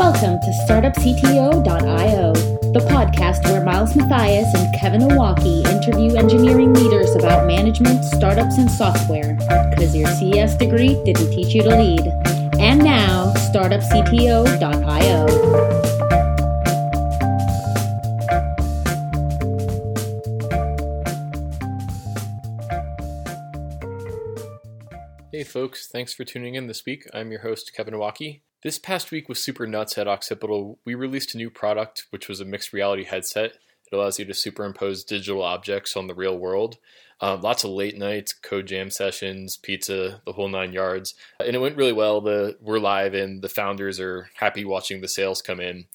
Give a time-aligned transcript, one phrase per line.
[0.00, 2.32] Welcome to StartupCTO.io,
[2.72, 8.70] the podcast where Miles Matthias and Kevin Owocki interview engineering leaders about management, startups, and
[8.70, 9.34] software,
[9.68, 12.00] because your CS degree didn't teach you to lead.
[12.58, 15.26] And now, StartupCTO.io.
[25.30, 27.04] Hey folks, thanks for tuning in this week.
[27.12, 28.40] I'm your host, Kevin Owocki.
[28.62, 30.78] This past week was super nuts at Occipital.
[30.84, 33.52] We released a new product, which was a mixed reality headset.
[33.52, 36.76] It allows you to superimpose digital objects on the real world.
[37.22, 41.58] Um, lots of late nights, code jam sessions, pizza, the whole nine yards, and it
[41.58, 42.20] went really well.
[42.20, 45.86] The we're live, and the founders are happy watching the sales come in.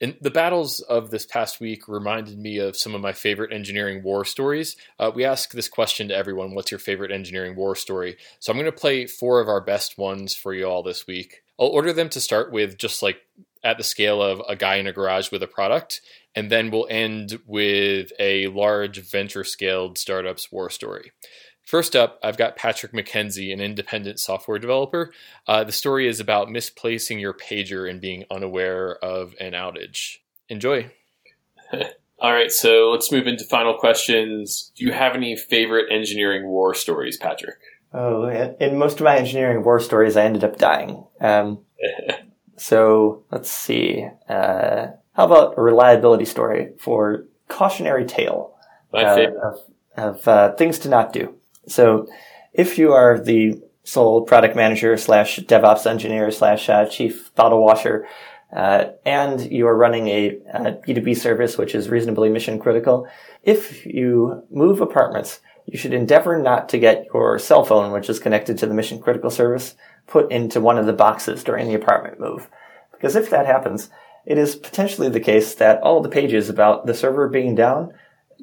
[0.00, 4.02] And the battles of this past week reminded me of some of my favorite engineering
[4.02, 4.76] war stories.
[4.98, 8.16] Uh, we ask this question to everyone: What's your favorite engineering war story?
[8.38, 11.42] So I'm going to play four of our best ones for you all this week.
[11.58, 13.22] I'll order them to start with just like
[13.64, 16.02] at the scale of a guy in a garage with a product,
[16.34, 21.12] and then we'll end with a large venture scaled startup's war story.
[21.66, 25.12] First up, I've got Patrick McKenzie, an independent software developer.
[25.48, 30.18] Uh, the story is about misplacing your pager and being unaware of an outage.
[30.48, 30.92] Enjoy.
[32.20, 34.70] All right, so let's move into final questions.
[34.76, 37.58] Do you have any favorite engineering war stories, Patrick?
[37.92, 38.28] Oh,
[38.60, 41.04] in most of my engineering war stories, I ended up dying.
[41.20, 41.58] Um,
[42.56, 44.06] so let's see.
[44.28, 48.54] Uh, how about a reliability story for cautionary tale
[48.94, 49.58] uh, of,
[49.96, 51.34] of uh, things to not do?
[51.66, 52.08] So
[52.52, 58.06] if you are the sole product manager slash DevOps engineer slash uh, chief bottle washer,
[58.54, 63.06] uh, and you are running a a B2B service which is reasonably mission critical,
[63.42, 68.20] if you move apartments, you should endeavor not to get your cell phone, which is
[68.20, 69.74] connected to the mission critical service,
[70.06, 72.48] put into one of the boxes during the apartment move.
[72.92, 73.90] Because if that happens,
[74.24, 77.92] it is potentially the case that all the pages about the server being down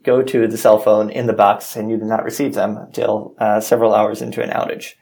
[0.04, 3.36] go to the cell phone in the box and you do not receive them until
[3.40, 4.94] uh, several hours into an outage.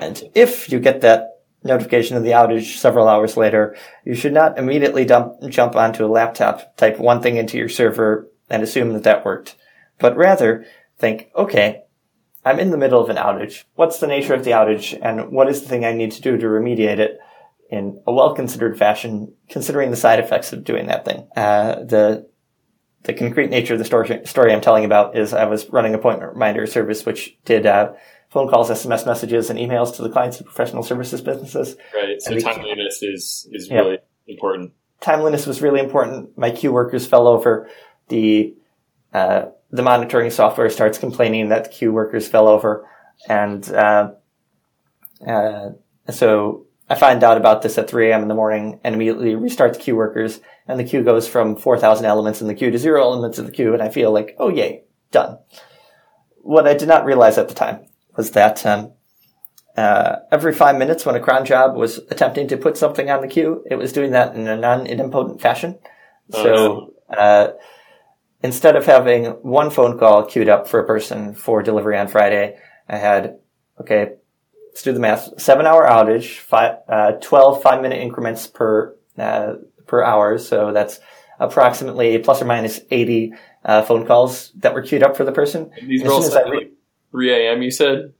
[0.00, 4.58] And if you get that notification of the outage several hours later, you should not
[4.58, 9.02] immediately dump, jump onto a laptop, type one thing into your server, and assume that
[9.04, 9.56] that worked.
[9.98, 10.64] But rather,
[10.98, 11.82] think, okay,
[12.44, 13.64] I'm in the middle of an outage.
[13.74, 16.36] What's the nature of the outage, and what is the thing I need to do
[16.36, 17.18] to remediate it
[17.70, 21.28] in a well-considered fashion, considering the side effects of doing that thing?
[21.36, 22.28] Uh, the
[23.06, 25.98] the concrete nature of the story, story I'm telling about is I was running a
[25.98, 27.92] appointment reminder service which did uh,
[28.28, 31.76] phone calls, SMS messages, and emails to the clients of professional services businesses.
[31.94, 32.20] Right.
[32.20, 34.72] So timeliness is is really important.
[35.00, 36.36] Timeliness was really important.
[36.36, 37.68] My queue workers fell over.
[38.08, 38.54] The
[39.14, 42.88] uh, the monitoring software starts complaining that the queue workers fell over,
[43.28, 44.12] and uh,
[45.26, 45.70] uh
[46.10, 48.22] so I find out about this at 3 a.m.
[48.22, 52.04] in the morning and immediately restart the queue workers and the queue goes from 4,000
[52.04, 54.48] elements in the queue to zero elements in the queue and I feel like, oh
[54.48, 55.38] yay, done.
[56.42, 58.92] What I did not realize at the time was that, um,
[59.76, 63.28] uh, every five minutes when a cron job was attempting to put something on the
[63.28, 65.78] queue, it was doing that in a non-idempotent fashion.
[66.32, 67.48] Oh, so, uh,
[68.42, 72.56] instead of having one phone call queued up for a person for delivery on Friday,
[72.88, 73.38] I had,
[73.80, 74.12] okay,
[74.68, 75.40] let's do the math.
[75.40, 79.54] Seven hour outage, five, uh, 12 five minute increments per, uh,
[79.86, 80.38] per hour.
[80.38, 81.00] So that's
[81.38, 85.70] approximately plus or minus 80, uh, phone calls that were queued up for the person.
[85.78, 86.70] And these were all set re-
[87.12, 87.62] 3 a.m.
[87.62, 88.12] you said?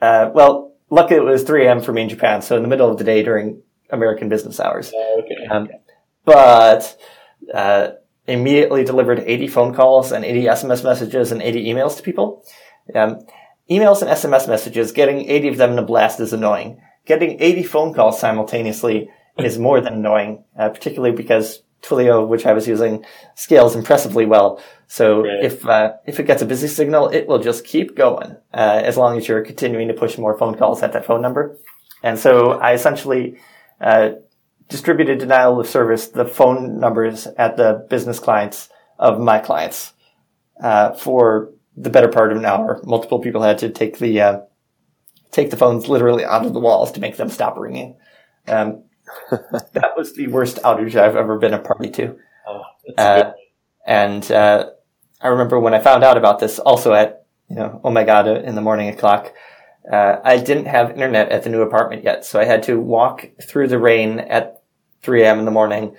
[0.00, 1.80] Uh, well, luckily it was 3 a.m.
[1.80, 2.42] for me in Japan.
[2.42, 4.92] So in the middle of the day during American business hours.
[4.94, 5.46] Oh, okay.
[5.50, 5.68] Um,
[6.24, 6.98] but,
[7.52, 7.90] uh,
[8.26, 12.44] immediately delivered 80 phone calls and 80 SMS messages and 80 emails to people.
[12.94, 13.20] Um,
[13.70, 16.80] Emails and SMS messages, getting 80 of them in a blast is annoying.
[17.04, 22.52] Getting 80 phone calls simultaneously is more than annoying, uh, particularly because Twilio, which I
[22.52, 23.04] was using,
[23.34, 24.60] scales impressively well.
[24.88, 25.44] So right.
[25.44, 28.96] if uh, if it gets a busy signal, it will just keep going uh, as
[28.96, 31.58] long as you're continuing to push more phone calls at that phone number.
[32.02, 33.38] And so I essentially
[33.80, 34.10] uh,
[34.68, 38.68] distributed denial of service the phone numbers at the business clients
[38.98, 39.92] of my clients
[40.62, 42.80] uh, for the better part of an hour.
[42.84, 44.40] Multiple people had to take the uh,
[45.30, 47.96] take the phones literally out of the walls to make them stop ringing.
[48.46, 48.84] Um,
[49.30, 52.18] that was the worst outage I've ever been a party to.
[52.46, 52.62] Oh,
[52.96, 53.32] uh,
[53.86, 54.70] and uh,
[55.20, 58.28] I remember when I found out about this, also at you know oh my god
[58.28, 59.32] in the morning o'clock.
[59.90, 63.30] Uh, I didn't have internet at the new apartment yet, so I had to walk
[63.42, 64.62] through the rain at
[65.02, 65.38] 3 a.m.
[65.38, 65.96] in the morning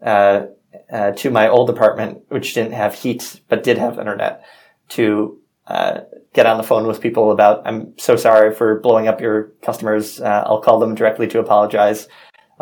[0.00, 0.46] uh,
[0.92, 4.44] uh, to my old apartment, which didn't have heat but did have internet
[4.90, 6.00] to uh,
[6.34, 10.20] get on the phone with people about, I'm so sorry for blowing up your customers.
[10.20, 12.08] Uh, I'll call them directly to apologize.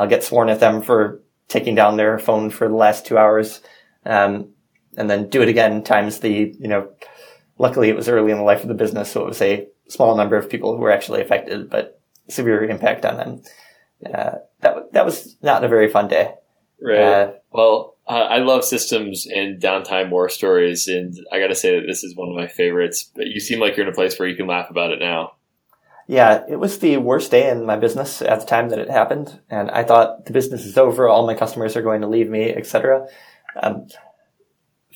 [0.01, 3.61] I'll get sworn at them for taking down their phone for the last two hours,
[4.07, 4.49] um,
[4.97, 6.89] and then do it again times the, you know,
[7.59, 10.17] luckily it was early in the life of the business, so it was a small
[10.17, 13.43] number of people who were actually affected, but severe impact on them.
[14.07, 16.33] Uh, that, that was not a very fun day.
[16.81, 16.99] Right.
[16.99, 21.79] Uh, well, uh, I love systems and downtime war stories, and I got to say
[21.79, 23.11] that this is one of my favorites.
[23.15, 25.35] But you seem like you're in a place where you can laugh about it now.
[26.11, 29.39] Yeah, it was the worst day in my business at the time that it happened,
[29.49, 32.53] and I thought the business is over, all my customers are going to leave me,
[32.53, 33.07] etc.
[33.63, 33.87] Um,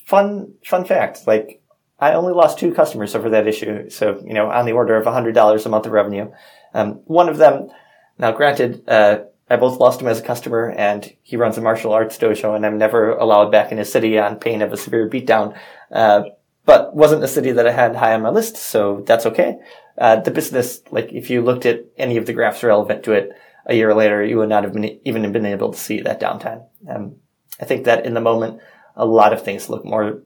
[0.04, 1.62] fun, fun fact: like
[2.00, 5.06] I only lost two customers over that issue, so you know, on the order of
[5.06, 6.32] hundred dollars a month of revenue.
[6.74, 7.68] Um, one of them,
[8.18, 9.18] now granted, uh,
[9.48, 12.66] I both lost him as a customer and he runs a martial arts dojo and
[12.66, 15.56] I'm never allowed back in his city on pain of a severe beatdown.
[15.92, 16.24] Uh,
[16.64, 19.58] but wasn't a city that I had high on my list, so that's okay.
[19.98, 23.30] Uh, the business, like if you looked at any of the graphs relevant to it
[23.66, 26.64] a year later, you would not have been even been able to see that downtime.
[26.88, 27.16] Um,
[27.60, 28.60] I think that in the moment,
[28.96, 30.22] a lot of things look more,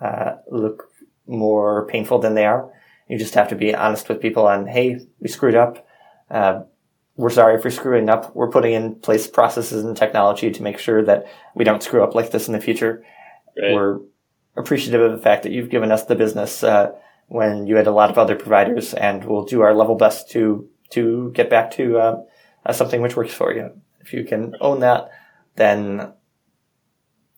[0.00, 0.84] uh, look
[1.26, 2.70] more painful than they are.
[3.08, 5.86] You just have to be honest with people on, hey, we screwed up.
[6.30, 6.62] Uh,
[7.16, 8.34] we're sorry for screwing up.
[8.34, 12.14] We're putting in place processes and technology to make sure that we don't screw up
[12.14, 13.04] like this in the future.
[13.60, 13.74] Right.
[13.74, 14.00] We're
[14.56, 16.92] appreciative of the fact that you've given us the business uh,
[17.28, 20.68] when you had a lot of other providers, and we'll do our level best to
[20.90, 22.22] to get back to uh,
[22.66, 23.70] uh, something which works for you.
[24.00, 25.10] If you can own that,
[25.56, 26.12] then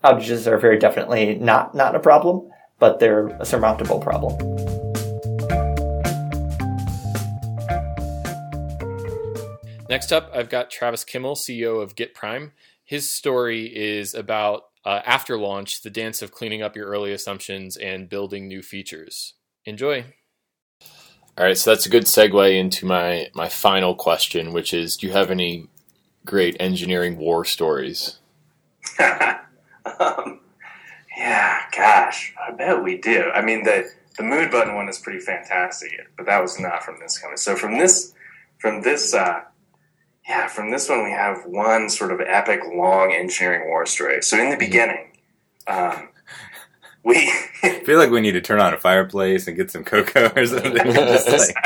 [0.02, 4.36] outages are very definitely not not a problem, but they're a surmountable problem.
[9.88, 12.52] Next up, I've got Travis Kimmel, CEO of GitPrime.
[12.82, 17.76] His story is about uh, after launch, the dance of cleaning up your early assumptions
[17.76, 19.34] and building new features.
[19.64, 20.04] Enjoy.
[21.36, 25.06] All right, so that's a good segue into my my final question, which is: Do
[25.06, 25.68] you have any
[26.24, 28.18] great engineering war stories?
[29.00, 30.40] um,
[31.16, 33.30] yeah, gosh, I bet we do.
[33.34, 37.00] I mean, the the mood button one is pretty fantastic, but that was not from
[37.00, 37.38] this company.
[37.38, 38.14] So from this
[38.58, 39.40] from this uh,
[40.28, 44.22] yeah, from this one we have one sort of epic long engineering war story.
[44.22, 44.58] So in the mm-hmm.
[44.58, 45.12] beginning,
[45.66, 46.08] um,
[47.02, 47.30] we
[47.62, 50.46] I feel like we need to turn on a fireplace and get some cocoa or
[50.46, 50.74] something.
[50.74, 51.56] Just like,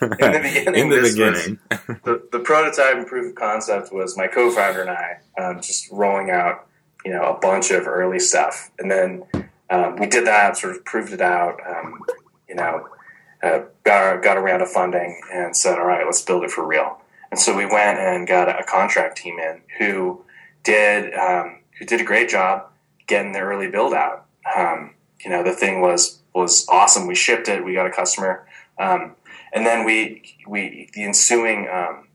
[0.00, 1.58] in the beginning, in the, beginning.
[1.70, 5.90] Was, the, the prototype and proof of concept was my co-founder and I um, just
[5.90, 6.66] rolling out,
[7.04, 9.24] you know, a bunch of early stuff, and then
[9.70, 12.00] um, we did that, sort of proved it out, um,
[12.46, 12.86] you know,
[13.42, 16.66] uh, got got a round of funding, and said, all right, let's build it for
[16.66, 17.00] real.
[17.30, 20.24] And so we went and got a contract team in who
[20.62, 22.68] did um, who did a great job
[23.06, 24.26] getting the early build out.
[24.56, 24.94] Um,
[25.24, 27.06] you know, the thing was was awesome.
[27.06, 27.64] We shipped it.
[27.64, 28.46] We got a customer,
[28.78, 29.16] um,
[29.52, 32.08] and then we we the ensuing um,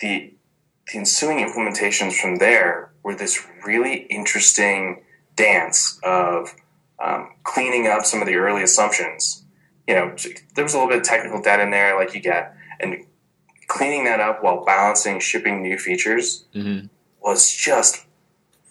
[0.00, 0.32] the
[0.92, 5.02] the ensuing implementations from there were this really interesting
[5.36, 6.54] dance of
[7.02, 9.44] um, cleaning up some of the early assumptions.
[9.86, 10.16] You know,
[10.54, 13.04] there was a little bit of technical debt in there, like you get, and
[13.68, 16.86] cleaning that up while balancing shipping new features mm-hmm.
[17.20, 18.06] was just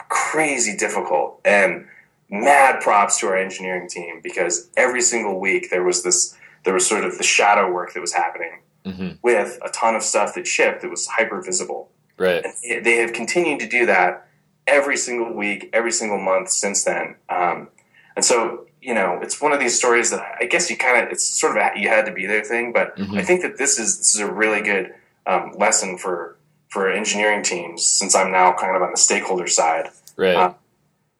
[0.10, 1.88] crazy difficult and
[2.30, 6.88] mad props to our engineering team because every single week there was this there was
[6.88, 9.10] sort of the shadow work that was happening mm-hmm.
[9.22, 13.14] with a ton of stuff that shipped that was hyper visible right and they have
[13.14, 14.28] continued to do that
[14.68, 17.70] every single week every single month since then um,
[18.16, 21.12] and so you know, it's one of these stories that I guess you kind of,
[21.12, 23.16] it's sort of a you had to be there thing, but mm-hmm.
[23.16, 24.94] I think that this is, this is a really good
[25.26, 26.38] um, lesson for,
[26.68, 29.90] for engineering teams since I'm now kind of on the stakeholder side.
[30.18, 30.36] Right.
[30.36, 30.54] Uh,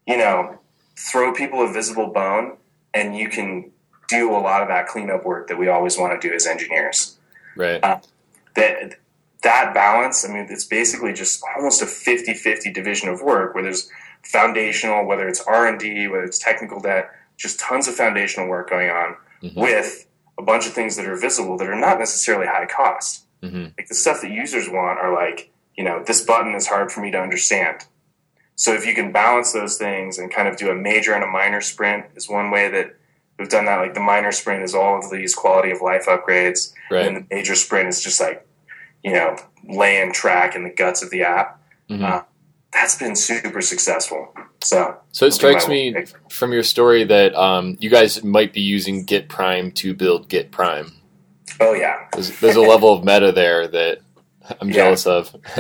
[0.06, 0.60] you know,
[0.98, 2.58] throw people a visible bone
[2.94, 3.72] and you can
[4.10, 7.18] do a lot of that cleanup work that we always want to do as engineers.
[7.56, 7.82] Right.
[7.82, 8.00] Uh,
[8.56, 8.96] that,
[9.44, 13.90] that balance, I mean, it's basically just almost a 50-50 division of work where there's
[14.22, 19.16] foundational, whether it's R&D, whether it's technical debt, just tons of foundational work going on
[19.42, 19.60] mm-hmm.
[19.60, 23.26] with a bunch of things that are visible that are not necessarily high cost.
[23.42, 23.66] Mm-hmm.
[23.78, 27.02] Like the stuff that users want are like, you know, this button is hard for
[27.02, 27.86] me to understand.
[28.56, 31.28] So if you can balance those things and kind of do a major and a
[31.28, 32.96] minor sprint is one way that
[33.38, 33.78] we've done that.
[33.78, 37.06] Like the minor sprint is all of these quality of life upgrades, right.
[37.06, 38.48] and the major sprint is just like,
[39.04, 39.36] you know,
[39.68, 41.60] laying track in the guts of the app.
[41.90, 42.04] Mm-hmm.
[42.04, 42.22] Uh,
[42.74, 44.34] that's been super successful.
[44.62, 49.06] So, so it strikes me from your story that um, you guys might be using
[49.06, 50.92] GitPrime to build GitPrime.
[51.60, 54.00] Oh yeah, there's, there's a level of meta there that
[54.60, 54.76] I'm yeah.
[54.76, 55.36] jealous of.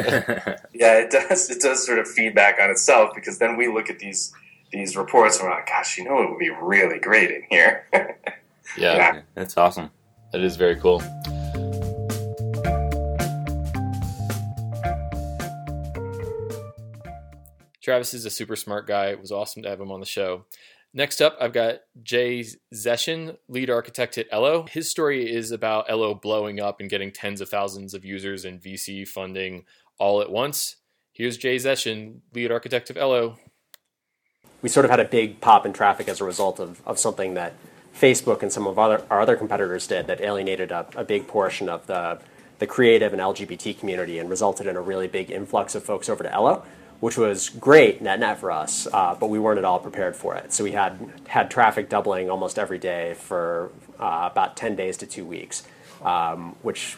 [0.73, 1.49] yeah, it does.
[1.49, 4.33] It does sort of feedback on itself because then we look at these
[4.71, 7.87] these reports and we're like, gosh, you know, it would be really great in here.
[7.93, 8.95] yeah.
[8.95, 9.91] yeah, that's awesome.
[10.31, 11.01] That is very cool.
[17.83, 19.07] Travis is a super smart guy.
[19.07, 20.45] It was awesome to have him on the show.
[20.93, 24.65] Next up, I've got Jay Zeschin, lead architect at Ello.
[24.69, 28.61] His story is about Ello blowing up and getting tens of thousands of users and
[28.61, 29.65] VC funding
[29.97, 30.77] all at once.
[31.11, 33.37] Here's Jay Zeschin, lead architect of Ello.
[34.61, 37.33] We sort of had a big pop in traffic as a result of, of something
[37.33, 37.53] that
[37.93, 41.67] Facebook and some of other, our other competitors did that alienated a, a big portion
[41.67, 42.19] of the,
[42.59, 46.23] the creative and LGBT community and resulted in a really big influx of folks over
[46.23, 46.63] to Ello,
[47.03, 50.35] which was great net net for us, uh, but we weren't at all prepared for
[50.35, 50.53] it.
[50.53, 55.05] So we had had traffic doubling almost every day for uh, about 10 days to
[55.05, 55.63] two weeks,
[56.01, 56.95] um, which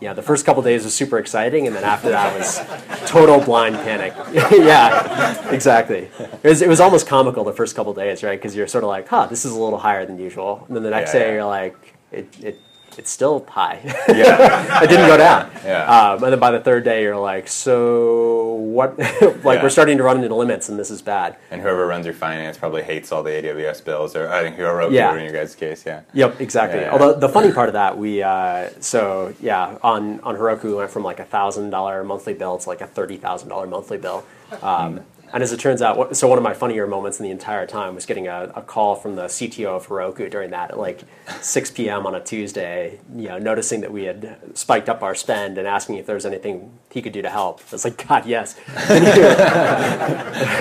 [0.00, 2.60] yeah, the first couple days was super exciting, and then after that was
[3.06, 4.14] total blind panic.
[4.52, 6.08] yeah, exactly.
[6.42, 8.38] It was, it was almost comical the first couple days, right?
[8.38, 10.64] Because you're sort of like, huh, this is a little higher than usual.
[10.66, 11.32] And then the next Yeah, day yeah.
[11.34, 11.76] you're like,
[12.10, 12.60] it, it,
[12.98, 13.80] it's still high.
[14.08, 14.82] Yeah.
[14.82, 15.50] it didn't go down.
[15.64, 15.84] Yeah.
[16.12, 18.98] Um, and then by the third day, you're like, so what?
[18.98, 19.62] like, Yeah.
[19.62, 21.36] we're starting to run into limits, and this is bad.
[21.50, 24.92] And whoever runs your finance probably hates all the AWS bills, or I think Heroku
[24.92, 25.14] Yeah.
[25.16, 26.02] in your guys' case, yeah.
[26.12, 26.80] Yep, exactly.
[26.80, 26.92] Yeah, yeah.
[26.92, 30.90] Although the funny part of that, we uh, so yeah on on Heroku we went
[30.90, 34.24] from like a thousand dollar monthly bill to like a thirty thousand dollar monthly bill.
[34.62, 35.00] Um,
[35.32, 37.94] and as it turns out, so one of my funnier moments in the entire time
[37.94, 41.02] was getting a, a call from the CTO of Heroku during that at like
[41.40, 42.06] 6 p.m.
[42.06, 45.96] on a Tuesday, you know, noticing that we had spiked up our spend and asking
[45.96, 47.60] if there was anything he could do to help.
[47.60, 48.54] I was like, God, yes.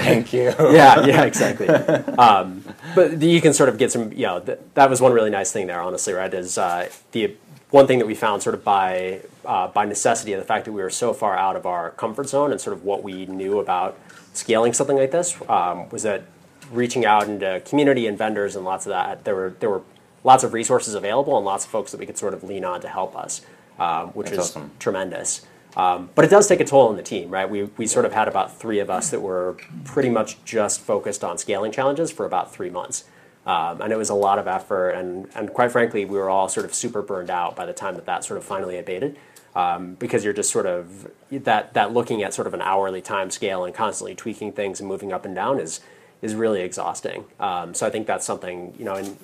[0.03, 0.53] Thank you.
[0.59, 1.67] yeah, yeah, exactly.
[1.67, 2.63] Um,
[2.95, 5.51] but you can sort of get some, you know, th- that was one really nice
[5.51, 6.33] thing there, honestly, right?
[6.33, 7.35] Is uh, the
[7.69, 10.71] one thing that we found sort of by uh, by necessity of the fact that
[10.71, 13.59] we were so far out of our comfort zone and sort of what we knew
[13.59, 13.97] about
[14.33, 16.23] scaling something like this um, was that
[16.71, 19.81] reaching out into community and vendors and lots of that, there were there were
[20.23, 22.81] lots of resources available and lots of folks that we could sort of lean on
[22.81, 23.41] to help us,
[23.79, 24.71] um, which That's is awesome.
[24.79, 25.41] tremendous.
[25.75, 27.49] Um, but it does take a toll on the team, right?
[27.49, 31.23] We, we sort of had about three of us that were pretty much just focused
[31.23, 33.05] on scaling challenges for about three months.
[33.45, 34.91] Um, and it was a lot of effort.
[34.91, 37.95] And, and quite frankly, we were all sort of super burned out by the time
[37.95, 39.17] that that sort of finally abated.
[39.53, 43.29] Um, because you're just sort of that, that looking at sort of an hourly time
[43.29, 45.81] scale and constantly tweaking things and moving up and down is,
[46.21, 47.25] is really exhausting.
[47.37, 49.17] Um, so I think that's something, you know, and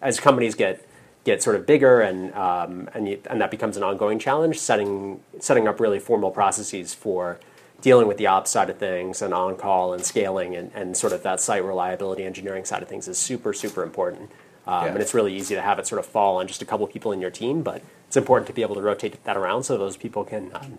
[0.00, 0.86] as companies get
[1.24, 4.58] get sort of bigger and um, and you, and that becomes an ongoing challenge.
[4.58, 7.38] Setting setting up really formal processes for
[7.80, 11.12] dealing with the ops side of things and on call and scaling and, and sort
[11.12, 14.30] of that site reliability engineering side of things is super super important.
[14.66, 14.92] Um, Yeah.
[14.92, 17.12] And it's really easy to have it sort of fall on just a couple people
[17.12, 19.96] in your team, but it's important to be able to rotate that around so those
[19.96, 20.50] people can.
[20.54, 20.78] Um,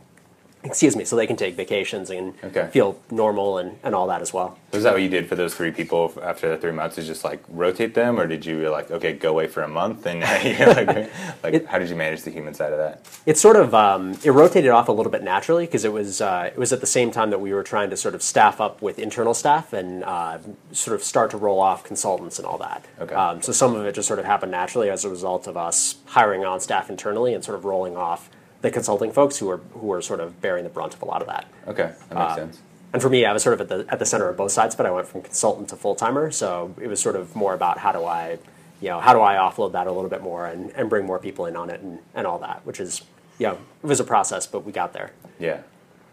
[0.65, 2.67] Excuse me, so they can take vacations and Okay.
[2.71, 4.57] feel normal and, and all that as well.
[4.73, 6.97] Was that what you did for those three people after the three months?
[6.97, 10.05] Is just like rotate them, or did you like okay, go away for a month
[10.05, 11.09] and like,
[11.43, 13.05] like It- how did you manage the human side of that?
[13.25, 16.49] It sort of um, it rotated off a little bit naturally because it was uh,
[16.53, 18.81] it was at the same time that we were trying to sort of staff up
[18.81, 20.39] with internal staff and uh,
[20.71, 22.83] sort of start to roll off consultants and all that.
[22.99, 23.13] Okay.
[23.15, 25.95] Um, so some of it just sort of happened naturally as a result of us
[26.07, 28.29] hiring on staff internally and sort of rolling off
[28.61, 31.21] the consulting folks who are who were sort of bearing the brunt of a lot
[31.21, 31.45] of that.
[31.67, 32.59] Okay, that makes Uh, sense.
[32.93, 34.75] And for me, I was sort of at the at the center of both sides,
[34.75, 36.31] but I went from consultant to full timer.
[36.31, 38.37] So it was sort of more about how do I,
[38.81, 41.19] you know, how do I offload that a little bit more and, and bring more
[41.19, 43.01] people in on it and, and all that, which is,
[43.37, 45.11] you know, it was a process, but we got there.
[45.39, 45.59] Yeah,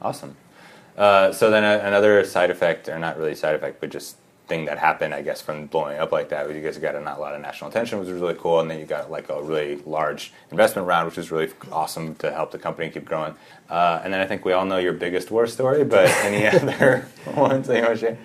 [0.00, 0.36] awesome.
[0.96, 4.16] Uh, so then a, another side effect, or not really side effect, but just
[4.52, 7.00] thing that happened, I guess, from blowing up like that, was you guys got a
[7.00, 9.30] not a lot of national attention, which was really cool, and then you got like
[9.30, 13.34] a really large investment round, which was really awesome to help the company keep growing.
[13.70, 17.06] Uh, and then I think we all know your biggest war story, but any other
[17.34, 18.18] ones that you want to share?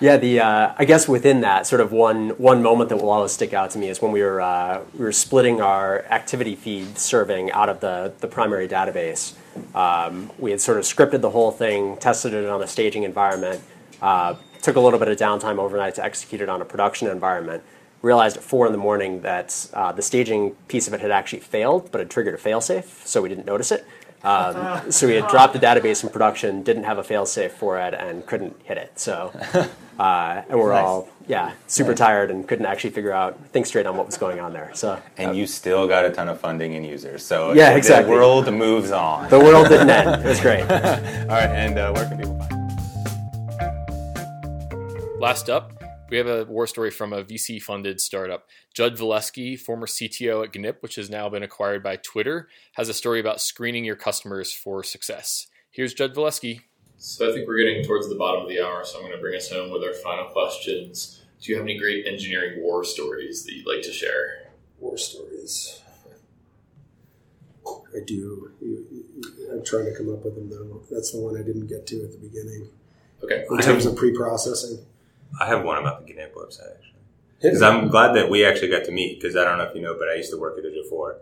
[0.00, 3.32] Yeah, the uh, I guess within that sort of one one moment that will always
[3.32, 6.96] stick out to me is when we were uh, we were splitting our activity feed
[6.96, 9.34] serving out of the the primary database.
[9.74, 13.62] Um, we had sort of scripted the whole thing, tested it on a staging environment,
[14.00, 14.34] uh,
[14.64, 17.62] took a little bit of downtime overnight to execute it on a production environment.
[18.02, 21.40] Realized at four in the morning that uh, the staging piece of it had actually
[21.40, 23.86] failed, but it triggered a failsafe, so we didn't notice it.
[24.22, 27.94] Um, so we had dropped the database in production, didn't have a failsafe for it,
[27.94, 28.98] and couldn't hit it.
[28.98, 29.32] So,
[29.98, 30.84] uh, and we're Nice.
[30.84, 31.98] all yeah super Nice.
[31.98, 34.70] tired and couldn't actually figure out think straight on what was going on there.
[34.74, 38.10] So And you still got a ton of funding and users, so Yeah, exactly.
[38.12, 39.30] the world moves on.
[39.30, 40.22] the world didn't end.
[40.24, 40.62] It was great.
[40.62, 42.63] all right, and uh, where can people find?
[45.24, 45.28] You?
[45.28, 48.46] Last up, we have a war story from a VC funded startup.
[48.74, 52.94] Jud Valeski, former CTO at Gnip, which has now been acquired by Twitter, has a
[52.94, 55.46] story about screening your customers for success.
[55.70, 56.60] Here's Jud Valeski.
[56.98, 59.20] So I think we're getting towards the bottom of the hour, so I'm going to
[59.20, 61.22] bring us home with our final questions.
[61.40, 64.50] Do you have any great engineering war stories that you'd like to share?
[64.78, 65.80] war stories.
[67.66, 68.50] I do.
[68.60, 70.82] You- you- I'm trying to come up with them though.
[70.90, 72.68] That's the one I didn't get to at the beginning.
[73.22, 73.44] Okay.
[73.50, 74.84] In terms of pre-processing.
[75.40, 76.90] I have one about the GNIP website actually.
[77.42, 79.20] Because I'm glad that we actually got to meet.
[79.20, 81.18] Because I don't know if you know, but I used to work at Digital Four.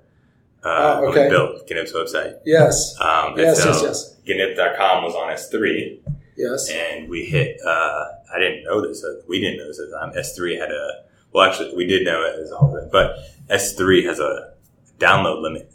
[0.65, 1.29] Uh, Oh, okay.
[1.29, 2.39] built GNIP's website.
[2.45, 2.95] Yes.
[3.01, 4.17] Um, Yes, and yes, yes.
[4.27, 6.01] GNIP.com was on S3,
[6.37, 6.71] Yes.
[6.71, 7.59] and we hit.
[7.67, 9.03] Uh, I didn't know this.
[9.05, 10.13] uh, We didn't know this at the time.
[10.17, 11.03] S3 had a.
[11.33, 13.17] Well, actually, we did know it as all of it, but
[13.51, 14.53] S3 has a
[15.01, 15.73] download limit,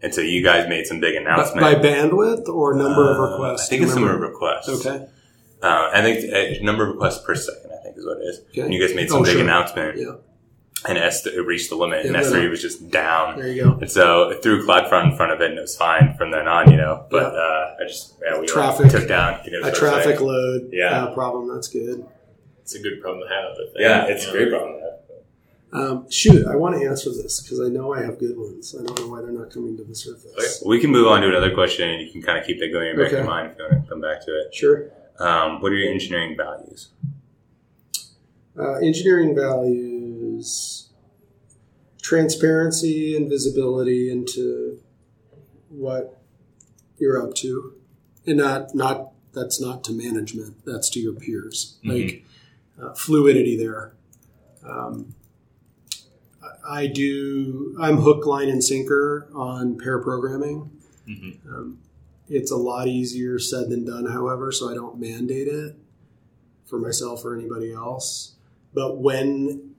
[0.00, 1.60] and so you guys made some big By, announcement.
[1.60, 3.66] by bandwidth or number of Uh, requests?
[3.66, 4.68] I think it's number of requests.
[4.86, 5.04] Okay.
[5.62, 7.70] Uh, I think a number of requests per second.
[7.72, 8.40] I think is what it is.
[8.50, 8.60] Okay.
[8.62, 9.42] And you guys made some Oh, big sure.
[9.42, 10.14] announcement, Yeah.
[10.88, 12.48] and S it reached the limit, and Yeah, S3 really.
[12.48, 13.38] was just down.
[13.38, 13.78] There you go.
[13.80, 16.46] And so it threw CloudFront in front of it, and it was fine from then
[16.46, 17.06] on, you know.
[17.10, 17.38] But Yeah.
[17.40, 19.74] uh, I just yeah, we Traffic- took down you know, A website.
[19.74, 21.04] traffic load Yeah.
[21.04, 21.52] uh, problem.
[21.52, 22.04] That's good.
[22.62, 23.50] It's a good problem to have.
[23.52, 23.68] I think.
[23.78, 24.38] Yeah, it's You a know.
[24.40, 24.74] great problem.
[24.74, 24.88] To have.
[25.70, 28.74] Um, shoot, I want to answer this because I know I have good ones.
[28.78, 30.32] I don't know why they're not coming to the surface.
[30.38, 30.68] Okay.
[30.68, 32.88] We can move on to another question, and you can kind of keep that going
[32.90, 33.22] in the back of Okay.
[33.24, 34.54] your mind if you want to come back to it.
[34.54, 34.90] Sure.
[35.18, 36.88] Um, what are your engineering values?
[38.58, 40.88] Uh, engineering values,
[42.02, 44.80] transparency and visibility into
[45.68, 46.20] what
[46.98, 47.74] you're up to,
[48.26, 50.64] and not not that's not to management.
[50.64, 51.78] That's to your peers.
[51.84, 52.24] Like
[52.80, 53.92] uh, fluidity there.
[54.64, 55.14] Um,
[56.68, 57.76] I- do.
[57.80, 60.70] I'm hook, line, and sinker on pair programming.
[61.48, 61.78] Um,
[62.28, 65.76] it's a lot easier said than done, however, so I don't mandate it
[66.66, 68.34] for myself or anybody else.
[68.74, 69.74] But when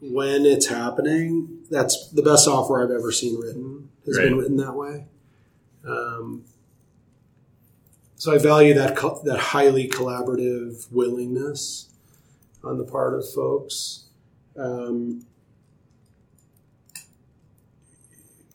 [0.00, 4.74] when it's happening, that's the best software I've ever seen written has been written that
[4.74, 5.06] way.
[5.86, 6.44] Um,
[8.16, 11.88] so I value that co- that highly collaborative willingness
[12.62, 14.04] on the part of folks.
[14.56, 15.24] Um,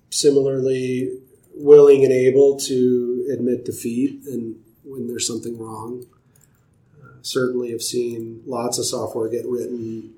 [0.09, 1.22] similarly,
[1.55, 6.05] willing and able to admit defeat and when there's something wrong.
[7.01, 10.13] Uh, certainly, have seen lots of software get written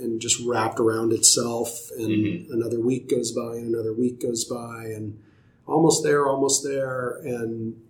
[0.00, 2.50] and just wrapped around itself, and Mhm.
[2.52, 5.18] another week goes by, and another week goes by, and
[5.66, 7.80] almost there, almost there, and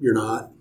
[0.00, 0.52] you're not.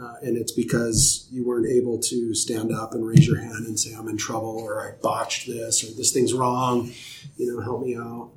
[0.00, 3.78] Uh, and it's because you weren't able to stand up and raise your hand and
[3.80, 6.92] say, I'm in trouble, or I botched this, or this thing's wrong,
[7.36, 8.30] you know, help me out.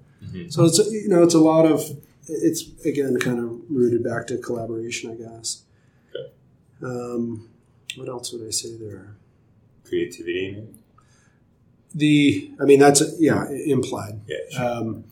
[0.50, 1.84] So it's, you know, it's a lot of,
[2.32, 5.64] it's again kind of rooted back to collaboration, I guess.
[6.84, 7.50] Um,
[7.96, 9.16] what else would I say there?
[9.86, 10.68] Creativity, maybe?
[11.94, 14.22] The, I mean, that's, yeah, implied.
[14.26, 14.64] Yeah, sure.
[14.64, 15.04] um,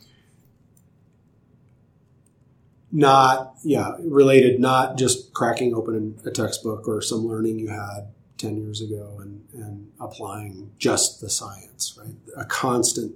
[2.92, 8.58] not yeah related not just cracking open a textbook or some learning you had 10
[8.58, 13.16] years ago and, and applying just the science right a constant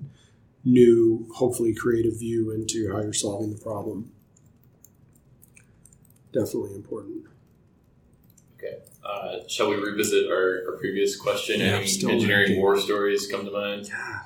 [0.65, 4.11] new hopefully creative view into how you're solving the problem
[6.31, 7.25] definitely important
[8.57, 8.77] Okay.
[9.05, 11.59] Uh, shall we revisit our, our previous question?
[11.59, 12.61] Yeah, Any engineering looking.
[12.61, 13.87] war stories come to mind?
[13.89, 14.19] yeah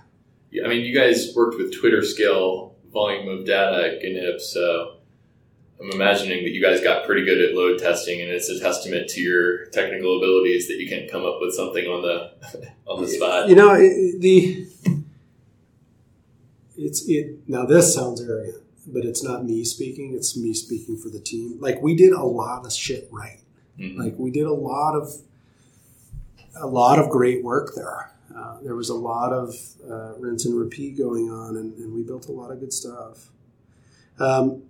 [0.52, 4.98] Yeah, I mean, you guys worked with Twitter scale volume of data at GNIP, so
[5.82, 9.10] I'm imagining that you guys got pretty good at load testing, and it's a testament
[9.10, 13.08] to your technical abilities that you can come up with something on the on the
[13.08, 13.50] spot.
[13.50, 14.68] You know, the
[16.78, 17.66] it's it now.
[17.66, 20.14] This sounds arrogant, but it's not me speaking.
[20.14, 21.58] It's me speaking for the team.
[21.60, 23.40] Like we did a lot of shit right.
[23.80, 23.98] Mhm.
[23.98, 25.12] Like we did a lot of
[26.60, 28.12] a lot of great work there.
[28.36, 29.56] Uh, there was a lot of
[29.90, 33.30] uh, rinse and repeat going on, and, and we built a lot of good stuff.
[34.20, 34.64] Um,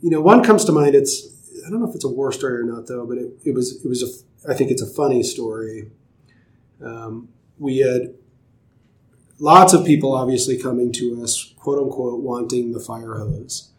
[0.00, 0.94] you know, one comes to mind.
[0.94, 1.28] It's
[1.66, 3.84] I don't know if it's a war story or not, though, but it, it was
[3.84, 5.90] it was a I think it's a funny story.
[6.82, 8.14] Um, we had
[9.38, 13.70] lots of people obviously coming to us, quote unquote, wanting the fire hose,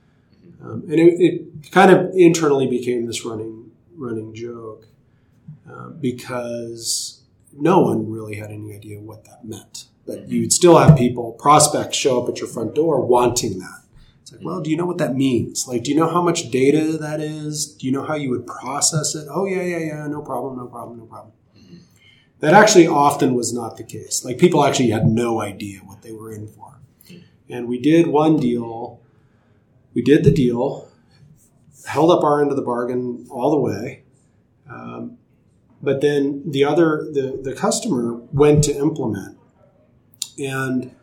[0.63, 4.87] um, and it, it kind of internally became this running running joke
[5.69, 7.21] uh, because
[7.53, 9.85] no one really had any idea what that meant.
[10.05, 13.83] But you'd still have people, prospects, show up at your front door wanting that.
[14.21, 15.67] It's like, well, do you know what that means?
[15.67, 17.67] Like, do you know how much data that is?
[17.67, 19.27] Do you know how you would process it?
[19.29, 21.33] Oh, yeah, yeah, yeah, no problem, no problem, no problem.
[22.39, 24.23] That actually often was not the case.
[24.23, 26.79] Like, people actually had no idea what they were in for.
[27.49, 29.01] And we did one deal,
[29.93, 30.89] we did the deal,
[31.87, 34.03] held up our end of the bargain all the way.
[34.69, 35.17] Um,
[35.81, 39.39] but then the other, the, the customer went to implement
[40.39, 40.95] and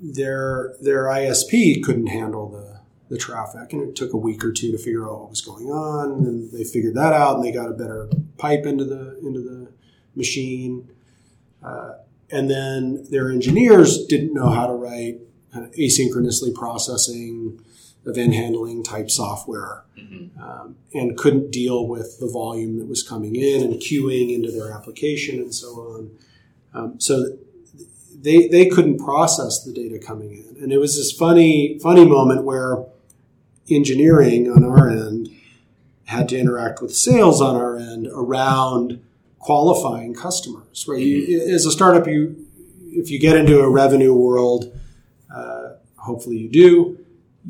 [0.00, 4.72] their their ISP couldn't handle the the traffic, and it took a week or two
[4.72, 6.24] to figure out what was going on.
[6.24, 9.72] And they figured that out, and they got a better pipe into the into the
[10.14, 10.88] machine.
[11.62, 11.92] Uh,
[12.30, 15.20] and then their engineers didn't know how to write
[15.54, 17.60] of asynchronously processing
[18.06, 20.42] event handling type software mm-hmm.
[20.42, 24.72] um, and couldn't deal with the volume that was coming in and queuing into their
[24.72, 26.10] application and so on.
[26.74, 27.36] Um, so
[28.14, 30.62] they, they couldn't process the data coming in.
[30.62, 32.84] And it was this funny, funny moment where
[33.70, 35.28] engineering on our end
[36.06, 39.02] had to interact with sales on our end around
[39.42, 41.02] qualifying customers, right?
[41.02, 41.54] You, mm-hmm.
[41.54, 42.46] as a startup, you,
[42.86, 44.72] if you get into a revenue world,
[45.34, 46.98] uh, hopefully you do,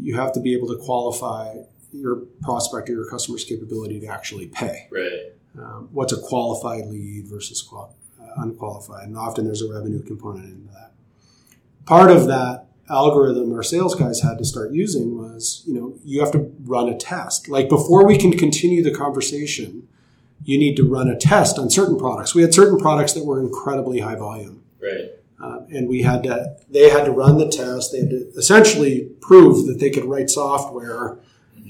[0.00, 1.54] you have to be able to qualify
[1.92, 4.88] your prospect or your customer's capability to actually pay.
[4.90, 5.32] Right.
[5.58, 9.06] Um, what's a qualified lead versus qual- uh, unqualified?
[9.06, 10.92] And often there's a revenue component in that.
[11.84, 16.20] Part of that algorithm our sales guys had to start using was, you know, you
[16.20, 17.48] have to run a test.
[17.48, 19.88] Like before we can continue the conversation,
[20.44, 22.34] you need to run a test on certain products.
[22.34, 24.62] We had certain products that were incredibly high volume.
[24.80, 25.10] Right.
[25.40, 27.92] Uh, and we had to, they had to run the test.
[27.92, 31.18] They had to essentially prove that they could write software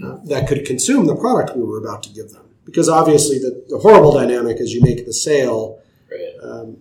[0.03, 2.45] uh, that could consume the product we were about to give them.
[2.65, 5.81] Because obviously, the, the horrible dynamic is you make the sale,
[6.11, 6.35] right.
[6.43, 6.77] um,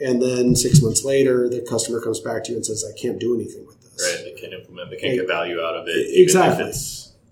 [0.00, 3.20] and then six months later, the customer comes back to you and says, "I can't
[3.20, 4.24] do anything with this." Right.
[4.24, 4.90] They can't implement.
[4.90, 6.06] They can't get value out of it.
[6.20, 6.72] exactly.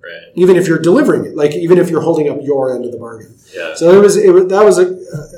[0.04, 0.32] Right.
[0.34, 2.98] Even if you're delivering it, like even if you're holding up your end of the
[2.98, 3.34] bargain.
[3.54, 3.74] Yeah.
[3.74, 4.16] So it was.
[4.16, 4.82] It was that was a.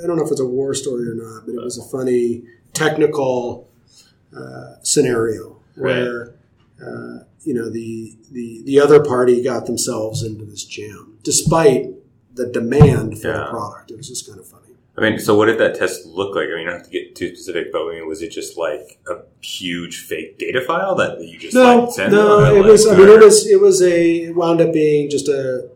[0.03, 2.43] I don't know if it's a war story or not, but it was a funny
[2.73, 3.69] technical
[4.37, 6.35] uh, scenario where
[6.81, 6.87] right.
[6.87, 11.91] uh, you know the the the other party got themselves into this jam despite
[12.35, 13.39] the demand for yeah.
[13.39, 13.91] the product.
[13.91, 14.66] It was just kind of funny.
[14.99, 16.45] I mean, so what did that test look like?
[16.45, 18.57] I mean, you don't have to get too specific, but I mean, was it just
[18.57, 22.13] like a huge fake data file that you just no, like sent?
[22.13, 22.87] No, it like, was.
[22.89, 23.47] I mean, it was.
[23.47, 24.25] It was a.
[24.25, 25.69] It wound up being just a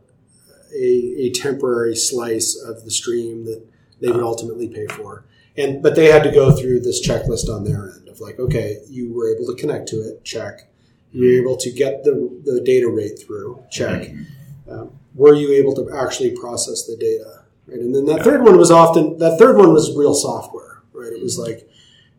[0.74, 3.62] a, a temporary slice of the stream that
[4.00, 4.26] they would uh-huh.
[4.26, 5.24] ultimately pay for.
[5.56, 8.78] And but they had to go through this checklist on their end of like, okay,
[8.88, 10.70] you were able to connect to it, check.
[11.12, 14.02] You were able to get the the data rate through, check.
[14.02, 14.72] Mm-hmm.
[14.72, 17.39] Um, were you able to actually process the data?
[17.70, 17.80] Right?
[17.80, 21.12] And then that third one was often that third one was real software, right?
[21.12, 21.68] It was like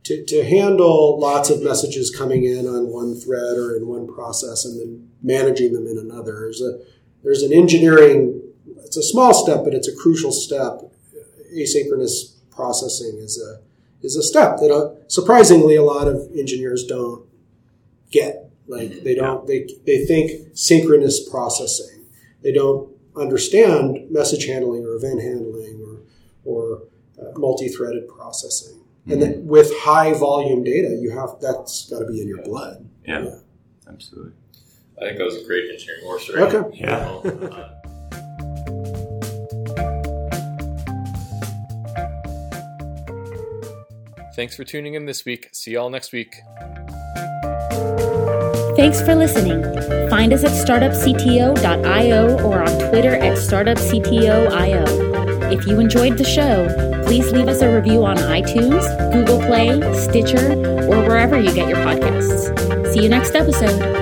[0.04, 4.66] to, to handle lots of messages coming in on one thread or in one process
[4.66, 6.40] and then managing them in another.
[6.40, 6.80] There's a
[7.24, 8.42] there's an engineering
[8.84, 10.82] it's a small step, but it's a crucial step.
[11.56, 13.62] Asynchronous processing is a
[14.06, 17.26] is a step that uh, surprisingly a lot of engineers don't
[18.10, 18.50] get.
[18.68, 22.06] Like they don't they they think synchronous processing.
[22.42, 26.00] They don't understand message handling or event handling or
[26.43, 26.84] or
[27.21, 28.78] uh, multi-threaded processing.
[28.78, 29.12] Mm-hmm.
[29.12, 32.88] And then with high volume data, you have that's got to be in your blood.
[33.06, 33.36] Yeah, yeah.
[33.88, 34.34] absolutely.
[35.00, 36.41] I think that was a great engineering war story.
[36.43, 36.78] Okay.
[36.78, 37.78] Yeah.
[44.36, 45.50] Thanks for tuning in this week.
[45.52, 46.36] See y'all next week.
[48.82, 49.62] Thanks for listening.
[50.10, 55.52] Find us at startupcto.io or on Twitter at startupcto.io.
[55.52, 56.67] If you enjoyed the show,
[57.06, 58.82] please leave us a review on iTunes,
[59.13, 60.54] Google Play, Stitcher,
[60.89, 62.91] or wherever you get your podcasts.
[62.91, 64.01] See you next episode.